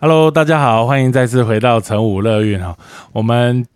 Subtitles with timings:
[0.00, 2.76] Hello，大家好，欢迎再次回到成武乐运哈。
[3.10, 3.66] 我们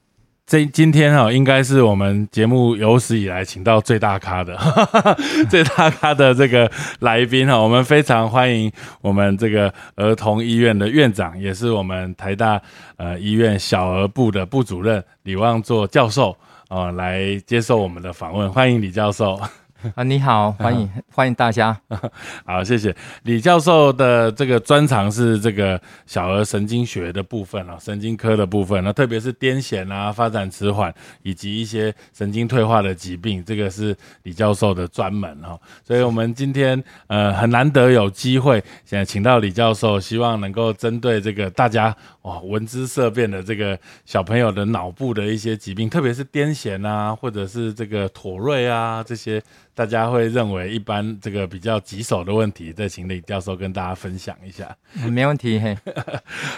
[0.47, 4.57] 这今天哈，应该是我们节目有史以来请到最大咖的
[5.51, 6.71] 最大咖的这个
[7.01, 7.59] 来宾哈。
[7.59, 8.71] 我们非常欢迎
[9.01, 12.63] 我们这个儿童医院的院长，也是我们台大
[12.99, 16.37] 呃医院小儿部的部主任李旺作教授
[16.69, 18.49] 啊，来接受我们的访问。
[18.49, 19.41] 欢迎李教授。
[19.95, 21.77] 啊，你好， 欢迎欢迎大家。
[22.47, 30.93] 好，谢谢李教授的这个专长是这个小儿神经学的部分啊，神经科的部分，那特别是癫痫啊、发展迟缓
[31.23, 35.59] 以及一些神经退化的疾病，这个是李教授的专门哈。
[35.85, 49.43] 所以我们今天呃很难得有机会，现在请到李教授，希望能够针对这个大家哇闻之色变的这个小朋友的脑部的一些疾病，特别是癫痫啊，或者是这个妥瑞啊这些。
[49.75, 54.77] 大家会认为一般这个比较棘手的问题，再请李教授跟大家分享一下。
[55.11, 55.75] 没问题，嘿。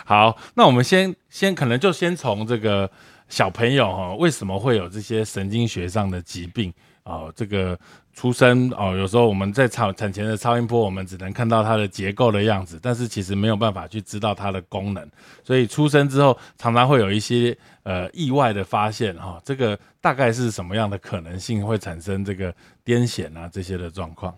[0.05, 2.91] 好，那我们先先可能就先从这个
[3.29, 6.75] 小朋友哈，为什么会有这些神经学上的疾病
[7.05, 7.33] 啊？
[7.37, 7.79] 这个。
[8.17, 15.05] 出生哦，有时候我们在产产前的超音波，我们只能看到它的结构的样子，但是其实没有办法去知道它的功能。
[15.43, 19.43] 所以出生之后，常常会有一些呃意外的发现哈。
[19.45, 24.33] 这个大概是什么样的可能性会产生这个癫痫啊这些的状况？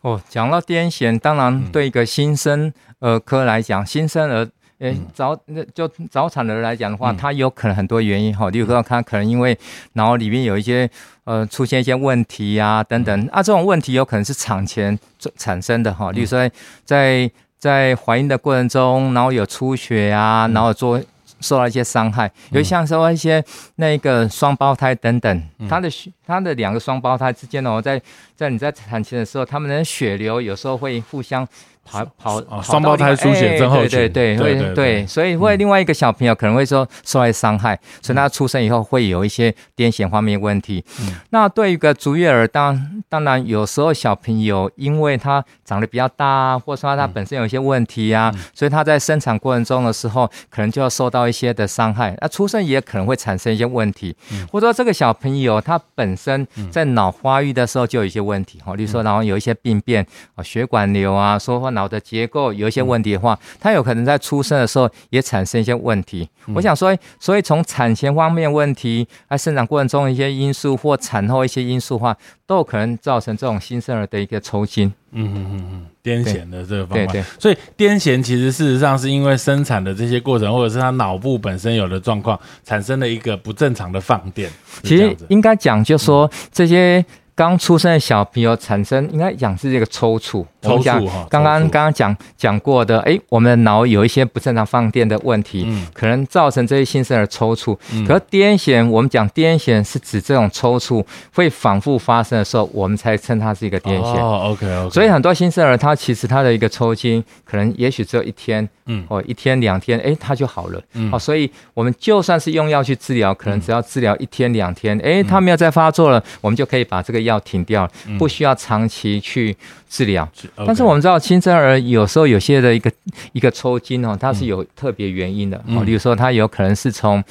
[0.00, 4.48] 哦，讲到癫痫，当然对一个新生儿科来讲，新生儿。
[4.82, 9.56] 诶，早那就早产的人来讲的话，他有可能很多原因哈，例如说他可能因为
[9.92, 10.90] 脑里面有一些
[11.22, 14.98] 呃出现一些问题呀等等啊，这种问题有可能是产前
[15.36, 16.50] 产生的哈，例如说
[16.84, 21.00] 在在怀孕的过程中，然后有出血啊，然后做
[21.40, 23.40] 受到一些伤害，有像说一些
[23.76, 28.02] 那个双胞胎等等，他的血他的两个双胞胎之间哦，在
[28.34, 31.46] 在你在产前的时候，他们的血流有时候会互相。
[31.84, 40.84] 跑跑双胞胎出血症候群，对对对会对，所以会另外一个小朋友可能会说受到伤害，所以他出生以后会有一些癫痫方面问题。
[41.30, 52.16] 那对于一个足月儿，当当然有时候小朋友因为他长得比较大啊，或者说他本身有一些问题啊，所以他在生产过程中的时候，可能就要受到一些的伤害。
[52.20, 54.16] 那出生也可能会产生一些问题，
[54.52, 60.06] 或者说这个小朋友他本身在脑发育的时候就有一些问题，哈，例如说然后有一些病变
[60.36, 61.71] 啊，血管瘤啊，说话。
[61.72, 66.28] 脑的结构有一些问题的话，他有可能在出生的时候也产生一些问题。
[66.54, 72.16] 我想说，所以从产前方面问题，在生长过程中一些因素或产后一些因素的话，
[72.46, 74.92] 都有可能造成这种新生儿的一个抽筋。
[75.12, 77.12] 嗯嗯嗯嗯，癫痫的这个方法。
[77.12, 77.24] 对对。
[77.38, 84.50] 所以癫痫其实事实上是因为生产的这些过程，或者是他脑部本身有的状况，产生了一个不正常的放电。
[84.82, 87.04] 其实应该讲，就说这些。
[87.34, 91.26] 刚出生的小朋友产生应该讲是这个抽搐，抽搐哈。
[91.28, 97.76] 刚刚刚刚讲讲过的，哎，我们的脑有一些不正常放电的问题，可能造成这些新生儿抽搐。
[98.06, 104.18] 可癫痫，我们讲癫痫是指这种抽搐会反复发生的时候，我们才称它是一个癫痫。
[104.18, 104.90] 哦，OK OK。
[104.90, 110.80] 所以很多新生儿他其实他的一个抽筋，可能也许只有一天，嗯，哦，一天两天，哎，他就好了。
[110.94, 117.32] 嗯，好，所以我们就算是用药去治疗，可能只要治疗一天两天，哎，他没有再发作了，我们就可以把这个药。
[117.44, 119.56] 停掉，不需要长期去
[119.92, 120.26] 治疗。
[120.56, 122.90] 但是我们知道，新生儿有时候有些的一个
[123.32, 125.84] 一个抽筋哦，它是有特别原因的哦。
[125.84, 127.22] 例如说，它有可能是从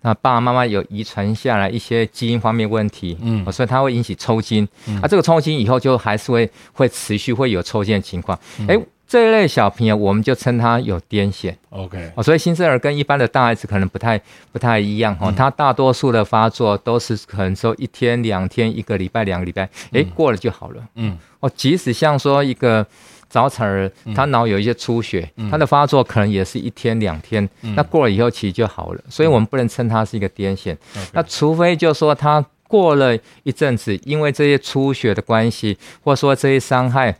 [0.00, 4.66] 那爸爸妈妈有遗传下来一些基因方面问题，嗯，所以它会引起抽筋。
[5.02, 8.38] 啊，这个抽筋以后就还是会会持续会有抽筋的情况。
[8.66, 8.80] 哎。
[9.08, 11.54] 这一类小朋友，我们就称他有癫痫。
[11.70, 14.20] OK，哦，所以新生儿跟一般的大孩子可能不太
[14.52, 15.32] 不太一样哈。
[15.32, 20.82] 他大多数的发作都是可能说一天、两天、一个礼拜、两个礼拜，哎，过了就好了。
[20.96, 22.86] 嗯，哦，即使像说一个
[23.30, 29.00] 早产儿，他脑有一些出血，他的发作可能也是一天两天，那过了以后其实就好了。
[29.08, 30.76] 所以我们不能称他是一个癫痫。
[31.14, 37.18] 那除非就说他过了一阵子，因为这些出血的关系，或者说这些伤害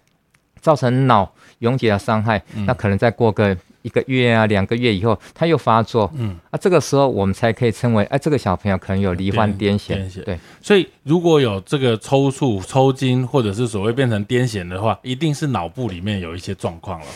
[0.60, 1.32] 造成脑。
[1.58, 10.38] 溶解的伤害，那可能再过个一个月啊，两个月以后，他又发作，嗯，啊，这个时候我们才可以称为，哎，这个小朋友可能有罹患癫痫，对。
[10.60, 17.06] 所以如果有这个抽搐、抽筋，或者是所谓变成癫痫的话，一定是脑部里面有一些状况了。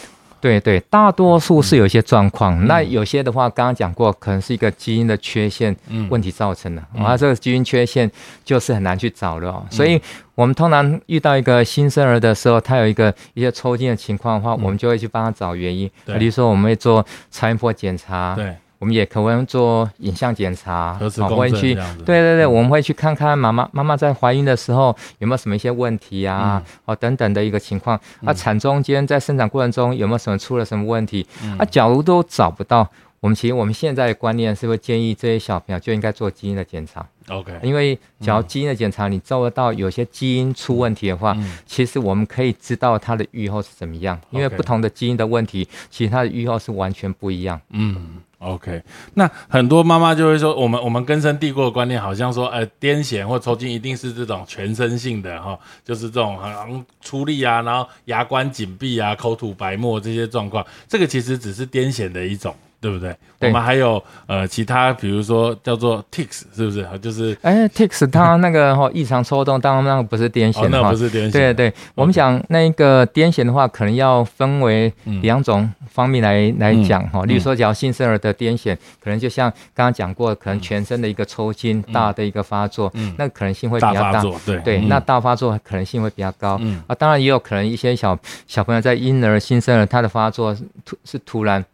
[0.43, 5.75] 对对，大多数是有一些状况，那有些的话，刚刚讲过，可能是一个基因的缺陷
[6.11, 8.11] 问题造成的，啊，这个基因缺陷
[8.45, 9.99] 就是很难去找了，所以
[10.35, 18.57] 我们通常遇到一个新生儿的时候，他有一个一些抽筋的情况的话，我们就会去帮他找原因，比如说我们会做超音波检查，对。
[18.83, 21.73] 我们也可能做影像检查，核磁共振会去
[22.05, 24.87] 对对对，我们会去看看妈妈妈妈在怀孕的时候
[25.21, 26.79] 有没有什么一些问题啊，嗯。
[26.87, 27.97] 哦等等的一个情况。
[28.25, 31.25] 啊，产中间在生产过程中有没有什么出了什么问题？
[31.45, 31.57] 嗯。
[31.59, 32.91] 啊，假如都找不到，
[33.21, 41.53] 我们其实我们现在的观念是会建议这些小朋友就应该做基因的检查，OK，因为只要基因的检查你做得到有些基因出问题的话，嗯。
[41.65, 47.61] 其实我们可以知道它的预后是怎么样，因为不同的基因的问题，其实它的预后是完全不一样。
[47.71, 48.83] 嗯，OK。
[49.15, 62.55] 那很多妈妈就会说，我们我们根深蒂固的观念，好像说，呃，癫痫或抽筋一定是这种全身性的哈，就是这种好像出力啊，然后牙关紧闭啊，口吐白沫这些状况，这个其实只是癫痫的一种。
[62.83, 63.17] 对不对？
[63.39, 63.49] 对。
[63.49, 66.87] 我们还有呃其他，比如说叫做 ticks，是不是？
[67.01, 70.91] 就是哎，ticks 它那个哈异常抽动，当然那个不是癫哦，那痫哈。
[70.91, 74.93] 不是癫痫，对对，我们讲那个癫痫的话，可能要分为
[75.23, 77.25] 两种方面来来讲哈。
[77.25, 83.15] 例如说，假如新生儿的癫痫，可能就像刚刚讲过，可能全身的一个抽筋、大的一个发作，嗯。
[83.17, 84.21] 那可能性会比较大。
[84.45, 84.59] 对。
[84.65, 84.89] 对，嗯。
[84.89, 86.59] 那大发作可能性会比较高。
[86.61, 86.83] 嗯。
[86.89, 88.19] 啊，当然也有可能一些小
[88.49, 91.65] 小朋友在婴儿、新生儿他的发作突是突然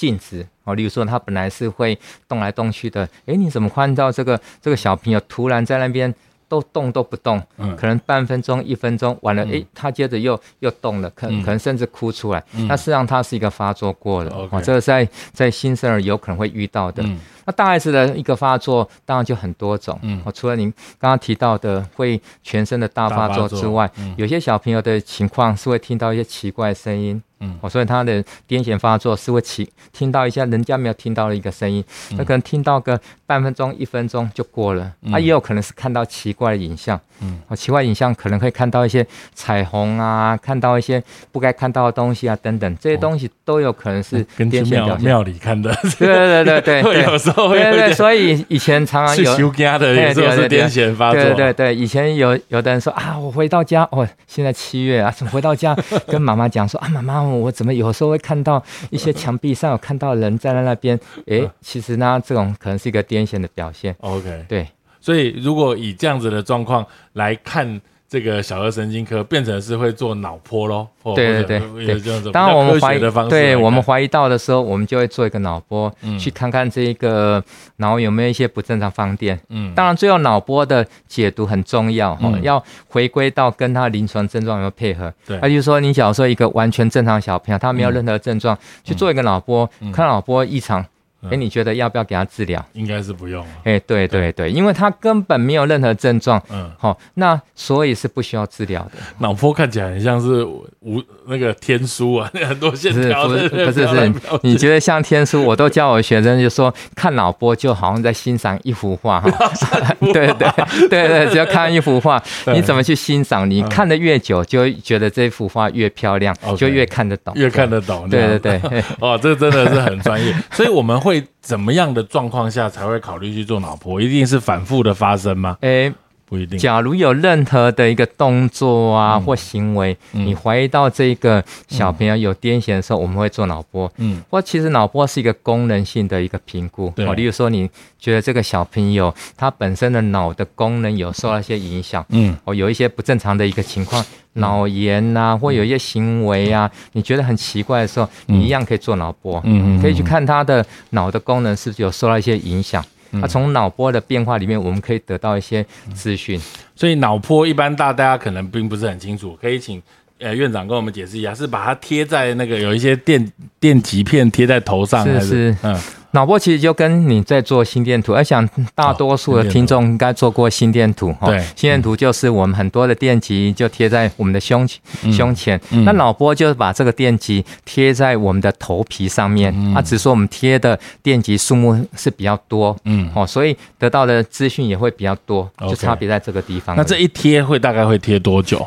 [0.00, 6.14] 静止哦，例如说他本来是会动来动去的，诶，你怎么看到这个这个小朋友突然在那边
[6.48, 7.42] 都动都不动？
[7.58, 12.42] 嗯可能半分钟、一分钟完了，诶，他接着又又动了，可嗯可能甚至哭出来。
[12.66, 17.02] 那实际上他是一个发作过了哦，这个在在新生儿有可能会遇到的。
[17.02, 19.98] 嗯那大孩子的一个发作，当然就很多种。
[20.02, 27.20] 嗯哦，除了您刚刚提到的会全身的大发作之外，有些小朋友的情况是会听到一些奇怪的声音。
[27.40, 27.58] 嗯。
[27.60, 31.84] 哦，所以他的癫痫发作是会起听到一下人家没有听到的一个声音，
[32.16, 33.00] 他可能听到个
[33.30, 34.92] 半分钟、一分钟就过了。
[35.12, 37.00] 啊，也有可能是看到奇怪的影像。
[37.22, 41.00] 嗯，哦，奇怪影像可能会看到一些彩虹啊，看到一些
[41.30, 45.04] 不该看到的东西啊，等等，这些东西都有可能是哦跟去庙癫痫表现。
[45.04, 55.76] 庙里看的，对对对对会对， 有时候会对对对，所以以前常常是有休假的，有时候是癫痫发作，对对对，以前有有的人说啊，我回到家，哦，现在七月啊，怎么回到家
[56.08, 63.94] 跟妈妈讲说啊，妈妈，我怎么有时候会看到一些墙壁上有看到人站在那边，诶，其实呢，这种可能是一个癫痫的表现。
[64.00, 64.68] OK，对，
[65.00, 67.80] 所以如果以这样子的状况来看。
[68.10, 76.18] 这个小儿神经科变成是会做脑波喽，或对对对有这样子当然我们怀疑的方式，对我们怀疑到的时候，我们就会做一个脑波，嗯。
[76.18, 77.40] 去看看这个
[77.76, 79.38] 脑有没有一些不正常放电。
[79.48, 79.72] 嗯。
[79.76, 82.42] 当然，最后脑波的解读很重要哈、嗯。
[82.42, 85.14] 要回归到跟他临床症状有没有配合。
[85.24, 85.38] 对。
[85.40, 90.84] 那就是说，你假如说一个完全正常的小朋友，他没有任何症状，去做一个脑波，看脑波异常，
[91.28, 92.64] 哎、你觉得要不要给他治疗？
[92.72, 98.92] 应该是不用了，哎、对对对，因为他根本没有任何症状，嗯，好、那所以是不需要治疗的。
[99.18, 109.52] 脑波看起来很像是无那个天书啊， 很多线不是条不是不是在那飘来是，你觉得像天书，我都教我学生就说看脑波就好像在欣赏一幅画哈，
[110.00, 113.48] 对对对对，只要看一幅画，你怎么去欣赏？
[113.50, 124.00] 你看的越久，就觉得这幅画越漂亮就越看得懂，越看得懂，对对对，哦， 这真的是很专业，所以我们会会怎么样的状况下才会考虑去做脑波？
[124.00, 125.58] 一定是反复的发生吗？
[125.62, 125.92] 诶，
[126.30, 126.56] 不一定。
[126.58, 130.24] 假如有任何的一个动作啊或行为，嗯。
[130.24, 133.92] 你怀疑到这个小朋友有癫痫的时候，我们会做脑波。
[133.96, 134.22] 嗯。
[134.30, 137.04] 或其实脑波是一个功能性的一个评估，对。
[137.04, 137.68] 哦，例如说你
[137.98, 142.36] 觉得这个小朋友他本身的脑的功能有受到一些影响，嗯。
[142.44, 149.82] 哦，有一些不正常的一个情况，脑炎呐、或有一些行为啊，你觉得很奇怪的时候，你一样可以做脑波，嗯嗯。
[149.82, 152.84] 可以去看他的脑的功能是不是有受到一些影响。
[153.12, 155.64] 那、从脑波的变化里面，我们可以得到一些
[155.94, 156.40] 资讯。
[156.74, 159.82] 所以脑波一般大大家可能并不是很清楚，可以请
[160.18, 165.56] 呃院长跟我们解释一下，是把它贴在那个有一些电电极片贴在头上，还是是。
[165.62, 165.80] 嗯
[166.12, 171.28] 脑波其实就跟你在做心电图，我想大多数的听众应该做过心电图哈。
[171.28, 171.38] 对。
[171.38, 174.68] 心电图就是我们很多的电极就贴在我们的胸
[175.12, 186.74] 胸前，那脑波就是把这个电极贴在我们的头皮上面，啊，只是说我们贴的电极数目是比较多，嗯，哦，所以得到的资讯也会比较多，就差别在这个地方。
[186.74, 188.66] 那这一贴会大概会贴多久？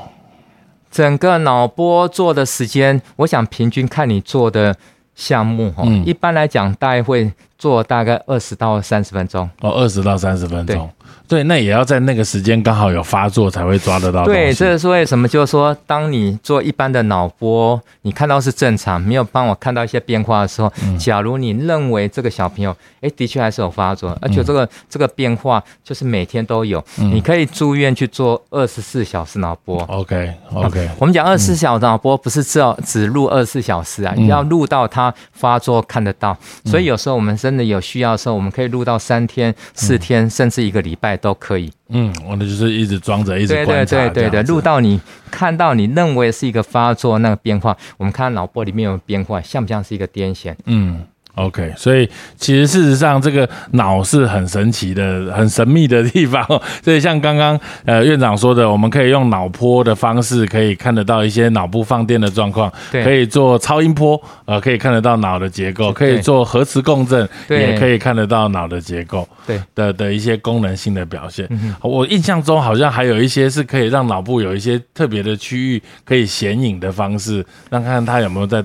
[0.89, 4.75] 整个脑波做的时间，我想平均看你做的
[5.15, 6.05] 项目哈，嗯。
[6.05, 7.32] 一般来讲大概会
[7.63, 9.50] 做大概二十到三十分钟。
[9.62, 10.89] 哦，二十到三十分钟。
[11.25, 14.25] 对，那也要在那个时间刚好有发作才会抓得到。
[14.25, 15.25] 对，这是为什么？
[15.25, 29.82] 就是说，当你做一般的脑波，你看到是正常，没有帮我看到一些变化的时候，嗯假如你认为这个小朋友，哎，的确还是有发作，而嗯且这个、这个变化就是每天都有，你可以住院去做二十四小时脑波。
[29.88, 36.38] OK OK，我们讲二十四小时脑波，不是只要只录二十四小时啊，要录到他发作看得到。
[36.65, 41.72] 所以有时候我们真真的有需要的时候，我们可以录到三天、四天，甚至一个礼拜都可以。
[41.89, 50.55] 嗯，我的就是一直装着，一直对观察，对对对对，录到你看到你认为是一个发作那个变化，我们看脑波里面有变化，像不像是一个癫痫？
[50.65, 51.05] 嗯。
[51.35, 56.45] OK，所以其实事实上，这个脑是很神奇的、很神秘的地方。
[56.83, 71.47] 所以像刚刚呃院长说的，我们可以用脑波的方式，可以看得到一些脑部放电的状况，可以做超音波，呃，可以看得到脑的结构，可以做核磁共振，也可以看得到脑的结构对，的的一些功能性的表现。
[71.49, 78.63] 嗯我印象中好像还有一些是可以让脑部有一些特别的区域可以显影的方式，让看看它有没有在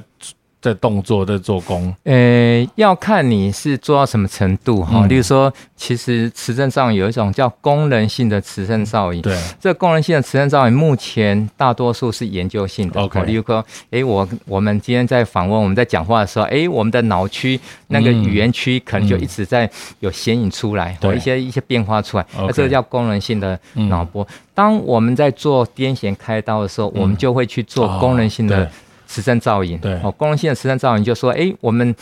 [0.61, 1.95] 在动作、在做工。
[2.05, 5.05] 呃，要看你是做到什么程度哈。
[5.05, 9.23] 嗯例如说，其实磁振造影有一种叫功能性的磁振造影。
[9.23, 13.01] 对，这功能性的磁振造影目前大多数是研究性的。
[13.01, 24.27] OK 哦例如说，诶，我我们今天在访问，我们在讲话的时候，诶，我们的脑区那个嗯语言区可能就一直在有显影出来，一些一些变化出来，那这个叫功能性的嗯脑波。
[24.55, 28.69] 当我们在做癫痫开刀的时候，我们就会去做哦功能性的对
[29.09, 29.77] 磁振造影。
[29.79, 31.97] 对哦，功能性的磁振造影就说，哎，我们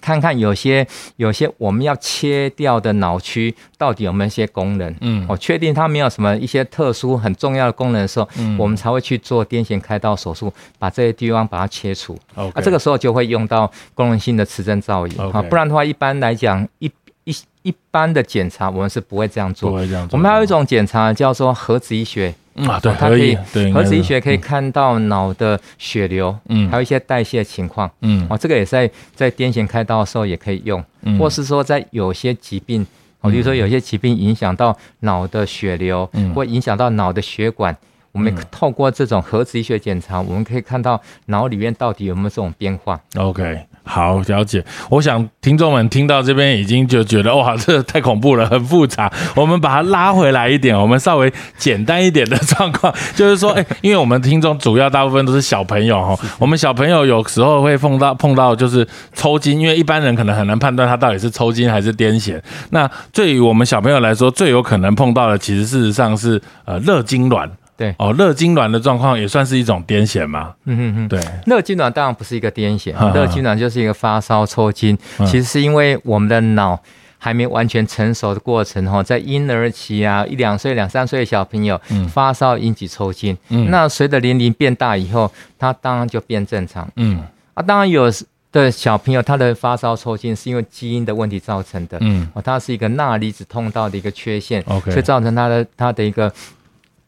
[0.00, 4.94] 看看有些有些我们要切掉的脑区到底有没有一些功能。
[5.00, 12.16] 嗯哦，确定它没有什么一些特殊很重要的功能的时候，嗯我们才会去做癫痫开刀手术，把这些地方把它切除。
[12.36, 16.88] ，OK，啊，这个时候就会用到功能性的磁振造影啊，不然的话，一般来讲，一
[17.24, 19.72] 一一般的检查我们是不会这样不做。
[19.72, 20.16] 会这样做。
[20.16, 26.68] 我们还有一种检查叫做核子医学，嗯啊，对，它可以，对，核磁医学可以看到脑的血流，嗯。
[26.68, 27.90] 还有一些代谢情况。
[28.00, 28.26] 嗯。
[28.28, 31.18] 哦，这个也在在癫痫开刀的时候也可以用，嗯。
[31.18, 32.84] 或是说在有些疾病，
[33.20, 36.34] 哦，比如说有些疾病影响到脑的血流，嗯。
[36.34, 37.76] 或影响到脑的血管，
[38.12, 43.00] 我们透过这种核磁医学检查，我们可以看到脑里面到底有没有这种变化。
[43.16, 44.62] OK，好，了解。
[44.90, 49.10] 我想听众们听到这边已经就觉得哇，这太恐怖了，很复杂。
[49.34, 62.38] 我们把它拉回来一点，我们稍微简单一点的状况，就是说，哎、因为我们听众主要大部分都是小朋友哈，我们小朋友有时候会碰到碰到就是抽筋，因为一般人可能很难判断他到底是抽筋还是癫痫。
[62.70, 67.48] 那对于我们小朋友来说，最有可能碰到的，其实事实上是呃热痉挛。
[67.78, 67.94] 对。
[67.98, 70.52] 哦，热痉挛的状况也算是一种癫痫嘛？
[70.64, 71.08] 嗯哼哼。
[71.08, 76.78] 对，热痉挛当然不是一个癫痫热痉挛就是一个发烧抽筋，嗯其实是因为我们的脑
[77.20, 81.80] 还没完全成熟的过程哈，在婴儿期啊，一两岁、两三岁的小朋友
[82.12, 83.70] 发烧引起抽筋，嗯。
[83.70, 86.88] 那随着年龄变大以后，他当然就变正常。
[86.96, 87.22] 嗯。
[87.54, 87.62] 啊。
[87.62, 88.12] 当然有
[88.50, 92.28] 的小朋友他的发烧抽筋是因为基因的问题造成的，嗯。
[92.34, 96.32] 哦，它是一个钠离子通道的一个缺陷所以造成他的他的一个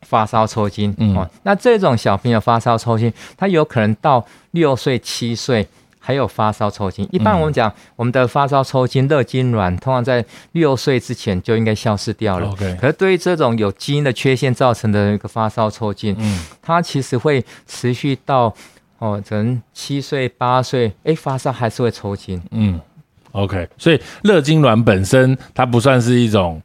[0.03, 0.95] 发烧抽筋。
[0.99, 5.67] 嗯哦，那这种小朋友发烧抽筋，他有可能到六岁、七岁。
[6.03, 12.49] 还有发烧抽筋，一般我们讲我们的发烧抽筋、热痉挛，通常在六岁之前就应该消失掉了。
[12.49, 18.53] OK 可是对于这种有基因的缺陷造成的一个发烧抽筋，嗯它其实会持续到
[18.99, 22.43] 哦，可能七岁、八岁，哎，发烧还是会抽筋。
[22.51, 22.81] 嗯
[23.33, 26.61] ，OK，所以热痉挛本身它不算是一种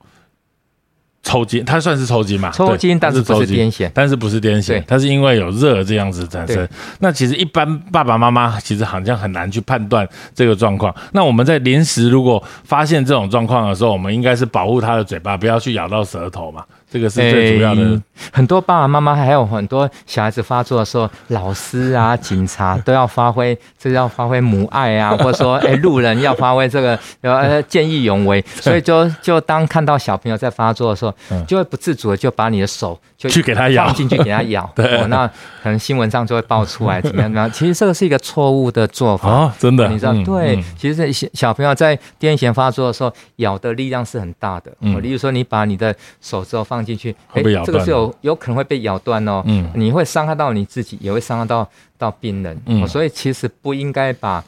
[1.25, 2.51] 抽筋，它算是抽筋嘛？
[2.51, 6.65] 抽筋但是不是癫痫但是不是癫痫对，它是因为有热这样子产生。
[6.99, 10.93] 那其实一般爸爸妈妈其实好像很难去判断这个状况。
[11.13, 16.63] 那我们在临时如果发现这种状况的时候，我们应该是保护他的嘴巴，不要去咬到舌头嘛。
[16.89, 18.01] 这个是最主要的诶。
[18.31, 32.97] 很多爸爸妈妈还有很多小孩子发作的时候，老师啊、警察都要发挥，这要发挥母爱啊， 或者说，哎，路人要发挥这个呃见义勇为，所以就就当看到小朋友在发作的时候，嗯就会不自主的就把你的手
[33.29, 35.27] 就去给他咬放进去给他咬， 对哦，那
[35.61, 37.49] 可能新闻上就会爆出来怎么样怎么样。
[37.53, 39.29] 其实这个是一个错误的做法。
[39.29, 44.71] 哦，真的，你知道，嗯对嗯，其实小小朋友在癫痫发作的时候，咬的力量是很大的。
[44.81, 49.41] 嗯嗯，例如说，你把你的手指头放进去，会被咬这个是有有可能会被咬断哦。
[49.45, 51.67] 嗯你会伤害到你自己，也会伤害到
[51.97, 52.59] 到病人。
[52.65, 54.43] 嗯哦所以其实不应该把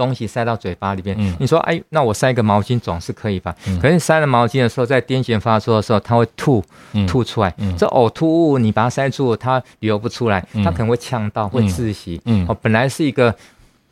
[0.00, 1.14] 东西塞到嘴巴里边。
[1.18, 3.54] 嗯你说，哎，那我塞一个毛巾总是可以吧？
[3.66, 7.52] 嗯可是塞了毛巾的时候，在癫痫发作的时候，它会吐嗯吐出来。
[7.58, 12.20] 嗯这呕吐物你把它塞住，它流不出来，嗯它可能会呛到，会窒息。
[12.24, 13.34] 嗯哦，本来是一个。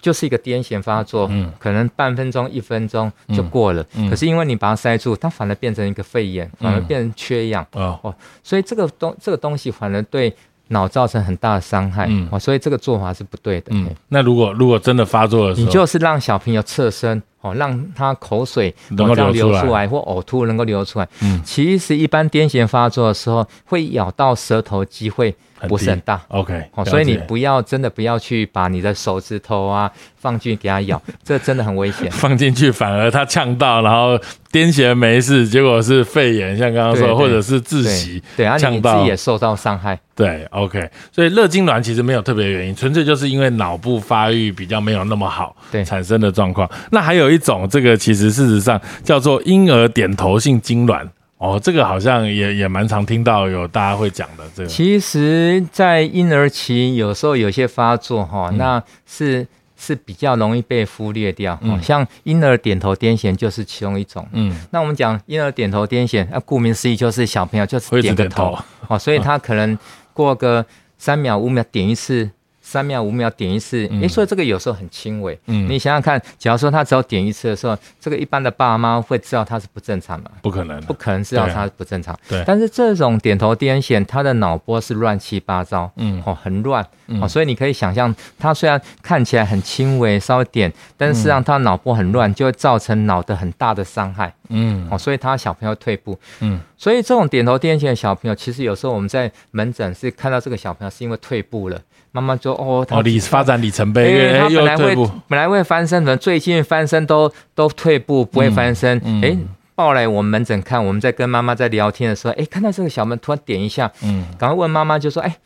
[0.01, 3.85] 就是一个癫痫发作，嗯可能半分钟、一分钟就过了。
[3.97, 7.67] 嗯可是因为你把它塞住，它反而变成一个肺炎，反而变成缺氧。
[7.73, 10.33] 哦，所以这个东这个东西反而对
[10.69, 12.07] 脑造成很大的伤害。
[12.09, 13.67] 嗯哦，所以这个做法是不对的。
[13.71, 21.09] 嗯，那如果如果真的发作的时候，你就是让小朋友侧身，哦，让他口水能够哦流出来或呕吐能够流出来。
[21.23, 26.21] 嗯其实一般癫痫发作的时候，会咬到舌头机会很不是很大。
[26.29, 32.11] OK，哦，所以你不要真的不要去把你的手指头啊放进去给它咬， 这真的很危险。
[32.11, 34.17] 放进去反而它呛到，然后
[34.53, 39.99] 癫痫没事，结果是肺炎，像刚刚说，或者是窒息，对啊，你自己也受到伤害。
[40.15, 46.69] 对，OK，所以热痉挛其实没有特别原因，纯粹就是因为脑部发育比较没有那么好，对产生的状况。
[46.91, 51.07] 那还有一种，这个其实事实上叫做婴儿点头性痉挛。
[51.39, 54.45] 哦，这个好像也也蛮常听到有大家会讲的。
[54.55, 61.57] 这个其实，在婴儿期有时候有些发作哈，那是是比较容易被忽略掉。
[61.63, 64.27] 嗯，像婴儿点头癫痫就是其中一种。
[64.33, 69.79] 嗯，那我们讲婴儿点头癫痫，那顾名思义就是小朋友就是点个头，哦，所以他可能
[70.13, 70.67] 过个
[70.99, 72.31] 三秒五秒点一次。
[72.69, 75.39] 三秒五秒点一次，哎，所以这个有时候很轻微。
[75.47, 82.15] 嗯，你想想看，假如说他只要点一次的时候，这个一般的爸妈会知道他是不正常的，不可能，不可能知道他是不正常。
[82.29, 86.87] 对，但是这种点头癫痫，他的脑波是乱七八糟，嗯，哦，很乱，
[87.23, 94.31] 哦，所以你可以想象，他虽然看起来很轻微，稍微点，但是实际上他脑波很乱，就会造成脑的很大的伤害。
[94.51, 96.19] 嗯，哦，所以他小朋友退步。
[96.41, 101.81] 嗯，所以这种点头癫痫的小朋友，其实有时候我们在门诊是看到这个小朋友是因为退步了。
[102.11, 104.95] 妈妈说：“哦，哦，里发展里程碑，他本来会
[105.29, 108.99] 本来会翻身的，最近翻身都都退步，不会翻身。
[109.23, 109.37] 哎，
[109.75, 115.37] 抱来我们门诊看，我们在跟妈妈在聊天的时候，哎，看到这个小门突然点一下，嗯，赶快问妈妈就说：，哎，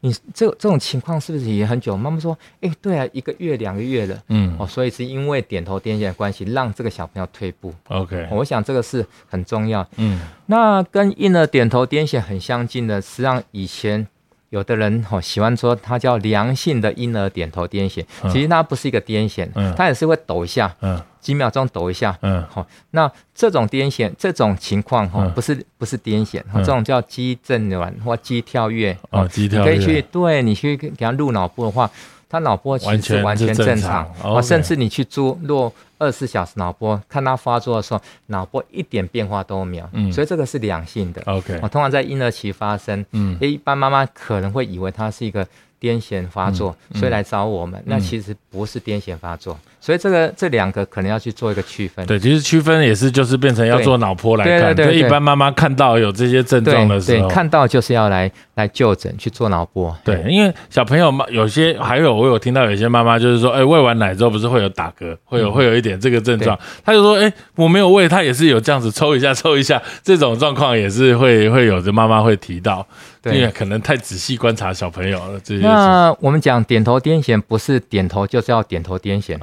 [0.00, 1.96] 你这这种情况是不是也很久？
[1.96, 7.74] 妈妈说：，哎，对啊，一个月两个月了，嗯，哦，所以是因为点头癫痫的关系，让这个小朋友退步。
[7.88, 9.86] OK，我想这个是很重要。
[9.96, 14.06] 嗯，那跟婴儿点头癫痫很相近的，实际上以前。
[14.54, 21.00] 有的人哦喜欢说它叫良性的婴儿点头癫痫，其实它不是一个癫痫，它也是会抖一下，嗯。
[21.20, 22.44] 几秒钟抖一下，嗯。
[22.48, 31.90] 好，那这种癫痫这种情况哈不是不是癫痫，这种叫肌震挛或肌跳跃，哦，肌跳跃，可以去对你去给他录脑部的话。
[32.34, 45.46] 他脑波其实完全正常，哦，甚至你去做做二十四小时脑波，看他发作的时候，脑波一点变化都没有，嗯，所以这个是良性的，OK，我通常在婴儿期发生，嗯，一般妈妈可能会以为他是一个
[45.80, 49.56] 癫痫发作，所以来找我们，那其实不是癫痫发作。
[49.84, 52.06] 所以这个这两个可能要去做一个区分。
[52.06, 54.74] 对，其实区分也是就是变成要做脑波来看。
[54.74, 54.98] 对对对。
[54.98, 59.94] 一般妈妈看到有这些症状的时候，看到就是要来来就诊去做脑波。
[60.02, 72.86] 对，因为小朋友嘛，有些还有我有听到有些妈妈就是说，哎，喂完奶之后不是会有打嗝，会有会有一点这个症状，他就说，哎，我没有喂，他也是有这样子抽一下抽一下这种状况，也是会会有的妈妈会提到，
[73.24, 75.62] 因为可能太仔细观察小朋友了这些。
[75.66, 79.36] 那我们讲点头癫痫，不是点头就是要点头癫痫。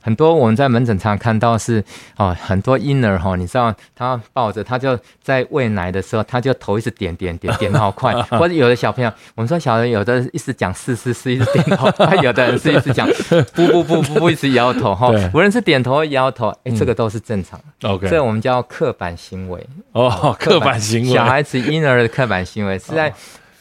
[0.00, 1.82] 很多我们在门诊常看到是
[2.16, 11.86] 哦，很多婴儿哈，你知道他抱着他就在喂奶的时候，他就头一直点点点点的好快，或者有的小朋友，我们说小人有的一直讲是是是一直点头，
[12.22, 13.08] 有的人是一直讲
[13.54, 17.60] 不不不不不一直摇头哈，无论是点头摇头，哎，这个都是正常。
[17.82, 23.12] OK，这我们叫刻板行为哦，刻板行为，小孩子婴儿的刻板行为是在。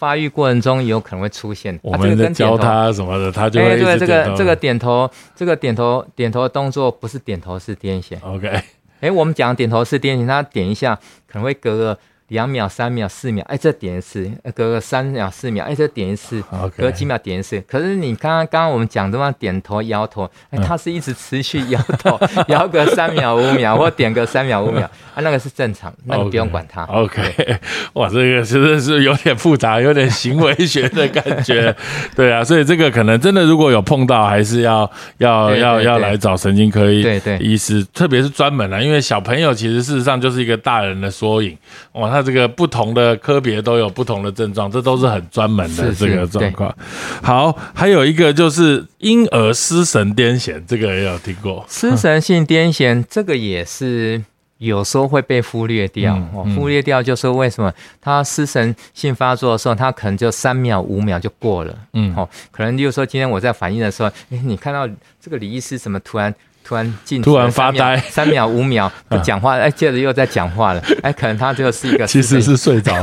[0.01, 8.17] 发育过程中有可能会出现，我们在教他什么的，他就会对这个这个点头，这个点头点头的动作不是点头是癫痫。
[8.23, 8.63] OK，
[9.01, 10.95] 哎，我们讲点头是癫痫，他点一下
[11.27, 11.95] 可能会隔个。
[12.31, 16.41] 两秒、三秒、四秒，哎，这点一次，隔个三秒、四秒，哎，这点一次，
[16.77, 17.61] 隔几秒点一次。
[17.67, 22.17] 可是你刚刚刚刚我们讲的嘛，点头、摇头，哎，他是一直持续摇头，
[22.47, 26.83] 摇个三秒、五秒，或点个三秒、五秒，啊，那个是正常，那你不用管他。
[26.83, 27.21] OK，
[27.93, 31.75] 哇，这个真的是有点复杂，有点行为学的感觉。
[32.15, 41.57] 对啊，所以这个可能真的如果有碰到，还是要要要要来找神经科医对对医师，特别是专门的，因为小朋友其实事实上就是一个大人的缩影。
[41.91, 42.20] 哇，他。
[42.21, 46.75] 这个不同的科别都有不同的症状，这都是很专门的这个状况。
[47.21, 51.65] 好，还有一个就是婴儿失神癫痫，这个也有听过。
[51.69, 54.21] 失神性癫痫，这个也是
[54.57, 56.15] 有时候会被忽略掉。
[56.33, 61.75] 哦，忽略掉就是为什么他失神性发作的时候，他可能就三秒、五秒就过了。
[61.93, 64.87] 嗯，哦，可能就是说今天我在反应的时候，哎，你看到
[65.19, 66.33] 这个李医师怎么突然？
[66.63, 72.93] 突然静，突然发呆，三秒五秒不讲话，哎，接着又在讲话了， 哎，可能他就是一个，其实是睡着，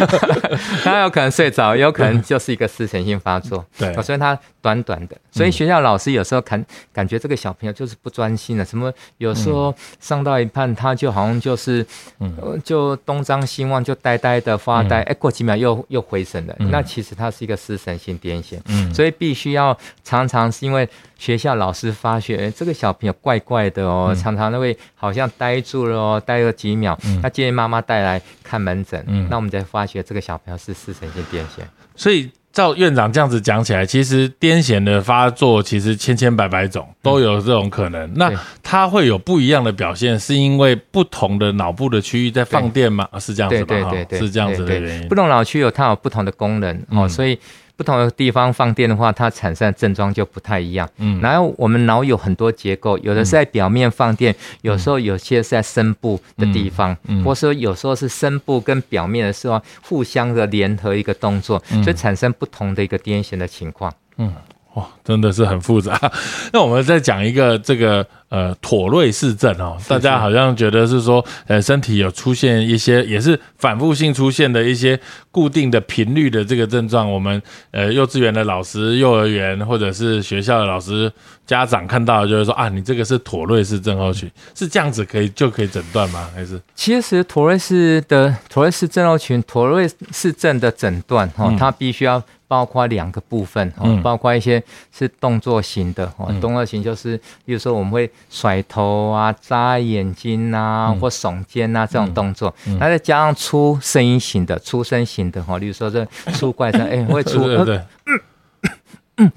[0.82, 11.84] 他有可能睡着，有可能就是一个失神性发作，对，所以他短短的，所以学校老师有时候感感觉这个小朋友就是不专心了，什么有时候上到一半他就好像就是，
[12.20, 20.88] 嗯，就东张西望，就呆呆的发呆，哎，过几秒又又回神了，那其实他是一个失神性癫痫，嗯，所以必须要常常是因为。
[21.18, 31.64] 学校老师发觉，这个小朋友怪怪的哦，常常都会好像呆住了哦，呆了几秒，他建议妈妈带来看门诊，那我们才发觉这个小朋友是失神性癫痫。
[31.96, 38.12] 所以照院长这样子讲起来，其实癫痫的发作其实千千百百种都有这种可能。
[38.14, 38.30] 那
[38.62, 43.08] 它会有不一样的表现，是因为不同的脑部的区域在放电吗？
[43.18, 43.66] 是这样子吗？
[43.66, 45.08] 对对对，是这样子的原因。
[45.08, 47.38] 不同脑区有它有不同的功能哦，所以。
[47.76, 50.88] 不同的地方放电的话，它产生的症状就不太一样。
[50.96, 63.92] 嗯，然后我们脑有很多结构，有的是在表面放电，有时候有些是在深部的地方，或者说有时候是深部跟表面的时候互相的联合一个动作，所以产生不同的一个癫痫的情况。
[64.16, 64.32] 嗯。
[64.74, 65.98] 哇，真的是很复杂。
[66.52, 74.98] 那我们再讲一个这个呃妥瑞氏症哦，大家好像觉得是说呃身体有出现一些也是反复性出现的一些
[75.30, 77.10] 固定的频率的这个症状。
[77.10, 81.10] 我们呃幼稚园的老师、幼儿园或者是学校的老师、
[81.46, 86.28] 家长看到就是说啊，你这个是妥瑞氏症候群，是这样子可以就可以诊断吗？
[86.34, 92.22] 还是其实妥瑞氏的妥瑞氏症候群、妥瑞氏症的诊断哈，它必须要。
[92.48, 94.62] 包括两个部分哦，包括一些
[94.96, 107.80] 是动作型的哦，动作型就是，比如说我们会甩头啊、眨眼睛啊或耸肩啊这种动作，那再加上出声音型的、出声型的哈，例如说这出怪声， 哎，会出对，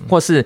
[0.07, 0.45] 或是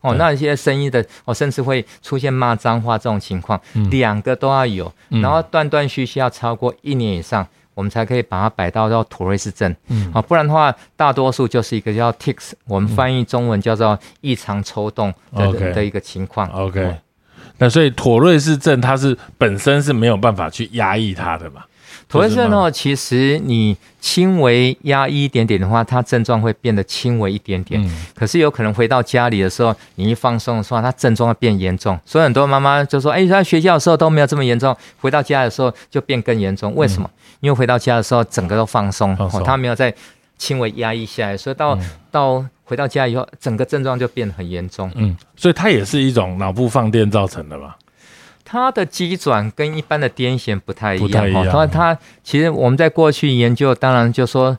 [0.00, 7.46] 哦，那一些声音的哦，甚至会出现骂脏话这种情况，两个都要有，然后断断续续要超过一年以上。
[7.74, 16.48] 我们才可以把它摆到叫妥瑞氏症，嗯，啊，不然的话，大多数就是一个叫 tics，我们翻译中文叫做异常抽动的的一个情况。
[16.50, 16.96] OK，
[17.58, 21.64] 那所以妥瑞氏症它是本身是没有办法去压抑它的嘛？
[22.08, 27.82] 妥瑞症呢，其实你轻微压抑一点点的话，它症状会变得轻微一点点。
[27.84, 28.06] 嗯。
[28.14, 31.98] 可是有可能回到家里的时候，你一放松的话，它症状会变严重。
[32.04, 36.74] 所以很多妈妈就说：“哎，在学校的时候都没有这么严重，回到家的时候就变更严重。
[36.74, 37.10] 为什么？
[37.40, 39.94] 因为回到家的时候整个都放松，哦，他没有再
[40.38, 41.78] 轻微压抑下来，所以到
[42.10, 44.90] 到回到家以后，整个症状就变得很严重。
[44.94, 45.16] 嗯。
[45.36, 47.74] 所以它也是一种脑部放电造成的嘛？
[48.54, 54.56] 它的机转跟一般的癫痫不太一样哈，它它其实我们在过去研究，当然就说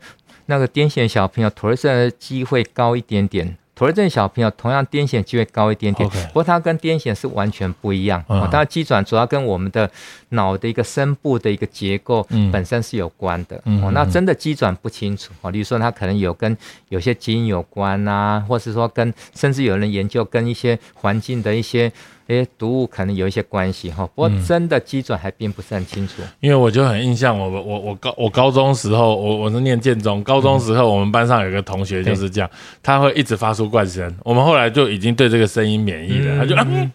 [0.48, 3.56] 那个癫痫小朋友妥瑞症的机会高一点点。
[3.74, 8.22] 妥瑞症小朋友同样癫痫机会高一点点，不过它跟癫痫是完全不一样。
[8.28, 9.90] 它的机转主要跟我们的
[10.30, 13.56] 脑的一个深部的一个结构本身是有关的。
[13.82, 16.58] 哦，那真的机转不清楚哦，比如说它可能有跟
[16.90, 21.90] 有些基因有关啊，或是说跟甚至有人研究跟一些环境的一些。
[22.28, 26.24] 诶，毒物可能有一些关系哈，不过真的基准还并不是很清楚。
[26.40, 32.50] 因为我就很印象，我我我高我高中时候，我我是念建中，高中时候我们班上有个同学就是这样，
[32.82, 36.92] 他会一直发出怪声，我们后来就已经对这个声音免疫了，他就嗯，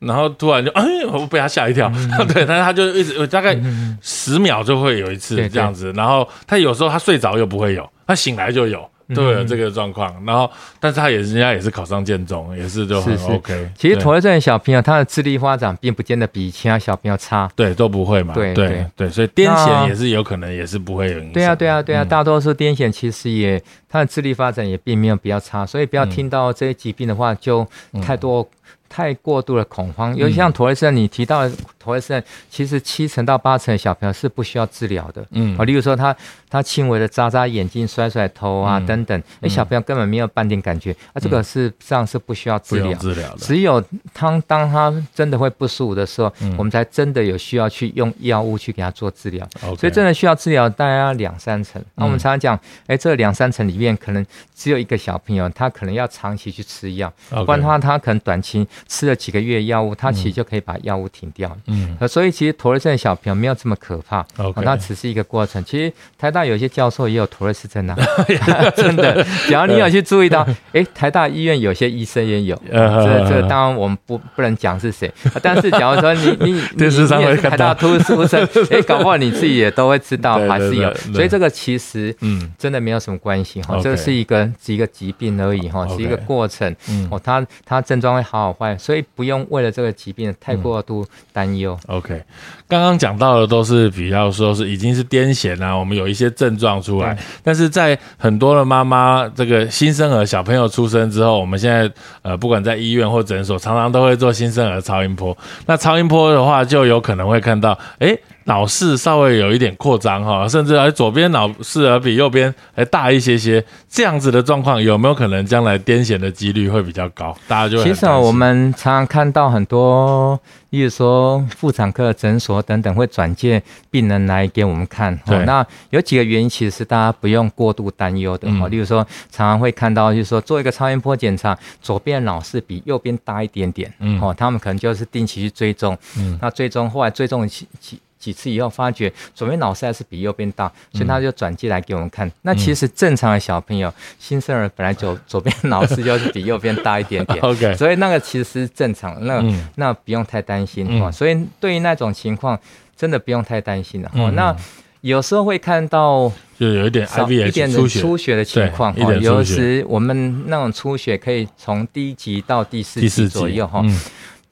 [0.00, 1.88] 然后突然就哎，我被他吓一跳，
[2.34, 3.56] 对，但是他就一直大概
[4.00, 8.88] 十秒就会有一次这样子，然后他有时候他睡着又不会有，他醒来就有。
[9.14, 13.70] 都有这个状况，然后，但是他也人家也是考上建中，也是就很 OK。
[13.76, 18.34] 其实妥瑞症的小朋友，他的智力发展并不见得比其他小朋友差，对，都不会嘛。
[18.34, 21.32] 对对对，所以癫痫也是有可能，也是不会有影响。
[21.32, 27.66] 对啊对啊对啊，大多数癫痫其实也他的智力发展也并没有比较差，所以不要听到这些疾病的话就
[28.02, 28.48] 太多。
[28.92, 35.24] 太过度的恐慌，尤其像妥瑞症，你提到妥瑞症，其实七成到八成的小朋友是不需要治疗的。
[35.30, 36.14] 嗯，啊，例如说他
[36.50, 42.92] 他轻微的眨眨眼睛、甩甩头啊等等，哎，小朋友根本没有半点感觉，啊，这个是这样是不需要治疗。
[42.98, 43.38] 治疗的。
[43.38, 49.48] 只有他当他真的会不舒服的时候，我们才真的有需要去用药物去给他做治疗。
[49.78, 51.82] 所以真的需要治疗大概两三成。
[51.94, 54.24] 那我们常常讲，哎，这两三成里面可能
[54.54, 58.68] 只有一个小朋友，他可能要长期去吃药，不然的话他可能短期。
[58.88, 61.56] 吃了几个月药物，他其实就可以把药物停掉。
[61.66, 64.24] 嗯，所以其实妥瑞症小朋友没有这么可怕。
[64.38, 65.62] OK，那只是一个过程。
[65.64, 67.96] 其实台大有些教授也有妥瑞氏症啊，
[68.76, 69.24] 真的。
[69.46, 72.60] 只要你有去注意到， 哎，台大医院有些医生也有。
[72.70, 80.92] 这这当然我们不不能讲是谁，但是假如说你你你是台大突出生，哎，搞不好你自己也都会知道还是有。
[81.14, 86.74] 所以这个其实嗯真的没有什么关系哈，这是一个是一个疾病而已哈，是一个过程。
[87.10, 88.71] 哦，他他症状会好好坏。
[88.78, 91.78] 所以不用为了这个疾病太过度担忧。
[91.86, 92.22] OK，
[92.68, 97.16] 刚刚讲到的都是比较说是已经是癫痫啊，我们有一些症状出来。
[97.42, 101.90] 但是在很多的妈妈这个新生儿小朋友出生之后，我们现在
[102.22, 105.36] 呃不管在医院或诊所，常常都会做新生儿超音波。
[105.66, 117.36] 那超音波的话，就有可能会看到，哎，脑室稍微有一点扩张哈，甚至还左边脑室而比右边还大一些些，这样子的状况有没有可能将来癫痫的几率会比较高？
[117.46, 120.38] 大家就其实我们常常看到很多，
[120.70, 125.16] 例如说妇产科诊所等等会转介病人来给我们看。
[125.26, 128.68] 对，那有几个原因，其实是大家不用过度担忧的哈。
[128.68, 138.00] 例如说，常常会看到就是说做一个超音波检查，左边脑室比右边大一点点，嗯，哦，他们可能就是定期去追踪，嗯，那追踪后来追踪几几。
[138.22, 142.30] 几次以后发觉左边脑塞是比右边大，所以他就转寄来给我们看。
[142.42, 149.42] 那其实正常的小朋友新生儿本来就 左边脑室就是比右边大一点点， OK，所以那个其实是正常，那
[149.74, 151.10] 那不用太担心哈。
[151.10, 152.56] 所以对于那种情况，
[152.96, 154.30] 真的不用太担心了哈。
[154.30, 154.54] 那
[155.00, 157.04] 有时候会看到就有一点
[157.48, 163.84] 一点的出血的情况，有时我们那种出血可以从第一级到第四级左右哈。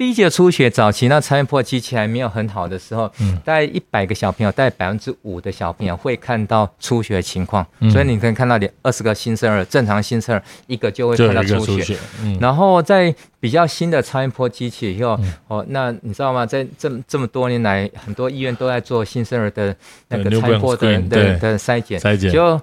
[0.01, 7.67] 第一节出血早期，那超音波机器还没有很好的时候，嗯大概一百个小朋友，大概百分之五的小朋友会看到出血的情况。
[7.93, 11.99] 所以你可以看到，你二十个新生儿，正常新生儿一个就会看到出血。
[12.41, 16.47] 然后在比较新的超音波机器以后，哦，那你知道吗？
[16.47, 19.77] 在这这么多年来，很多医院都在做新生儿的
[20.09, 22.01] 那个超音波的的的筛检，
[22.33, 22.59] 就。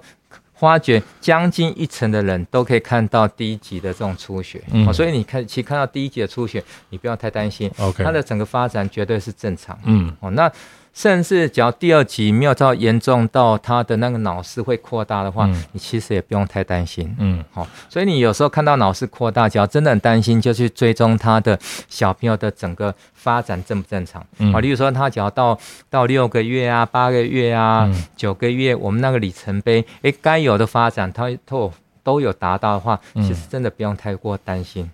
[0.58, 10.50] 发觉将近一成的人都可以看到第一级的这种出血，嗯，所以你看，其实看到第一级的出血，你不要太担心，OK，它的整个发展绝对是正常，嗯，哦，那。
[10.98, 17.14] 甚至只要第二级没有到严重到他的那个脑室会扩大的话，你其实也不用太担心。
[17.20, 21.56] 嗯，好，所以你有时候看到脑室扩大，只要真的很担心，就去追踪他的
[21.88, 24.26] 小朋友的整个发展正不正常。
[24.52, 25.56] 好，例如说他只要到
[25.88, 34.82] 到六个月啊、八个月啊、九个月，我们那个里程碑，哎，该有的发展，他都都有达到的话，其实真的不用太过担心。
[34.82, 34.90] 嗯